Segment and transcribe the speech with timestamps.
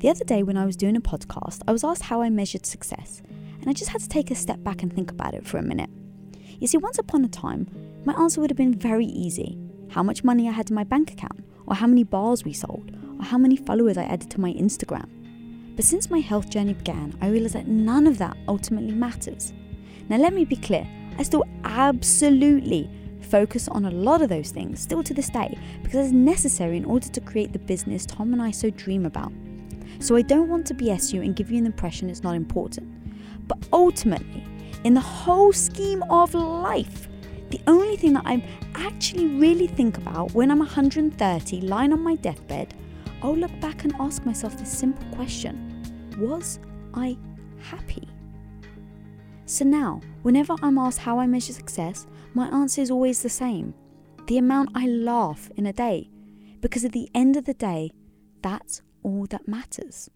[0.00, 2.64] The other day, when I was doing a podcast, I was asked how I measured
[2.64, 3.20] success,
[3.60, 5.62] and I just had to take a step back and think about it for a
[5.62, 5.90] minute.
[6.58, 7.66] You see, once upon a time,
[8.06, 9.58] my answer would have been very easy
[9.90, 12.96] how much money I had in my bank account, or how many bars we sold,
[13.18, 15.06] or how many followers I added to my Instagram.
[15.76, 19.52] But since my health journey began, I realised that none of that ultimately matters.
[20.08, 20.88] Now, let me be clear
[21.18, 22.88] I still absolutely
[23.20, 26.86] focus on a lot of those things still to this day because it's necessary in
[26.86, 29.30] order to create the business Tom and I so dream about.
[29.98, 32.88] So I don't want to BS you and give you an impression it's not important.
[33.48, 34.46] But ultimately,
[34.84, 37.08] in the whole scheme of life,
[37.50, 38.42] the only thing that I
[38.76, 42.74] actually really think about when I'm 130 lying on my deathbed,
[43.22, 45.82] I'll look back and ask myself this simple question
[46.18, 46.60] Was
[46.94, 47.18] I
[47.58, 48.08] happy?
[49.46, 53.74] So now, whenever I'm asked how I measure success, my answer is always the same
[54.26, 56.08] the amount I laugh in a day.
[56.60, 57.90] Because at the end of the day,
[58.42, 60.10] that's all that matters.